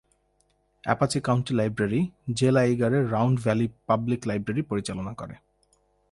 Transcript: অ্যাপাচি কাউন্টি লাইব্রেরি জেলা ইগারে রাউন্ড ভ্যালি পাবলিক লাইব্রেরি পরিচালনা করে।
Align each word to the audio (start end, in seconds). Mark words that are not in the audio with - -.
অ্যাপাচি 0.83 1.19
কাউন্টি 1.21 1.53
লাইব্রেরি 1.53 2.01
জেলা 2.33 2.61
ইগারে 2.63 2.99
রাউন্ড 3.09 3.35
ভ্যালি 3.43 3.67
পাবলিক 3.87 4.21
লাইব্রেরি 4.27 4.61
পরিচালনা 4.61 5.13
করে। 5.13 5.35